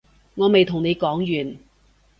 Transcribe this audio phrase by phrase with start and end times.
[0.33, 1.59] 我未同你講完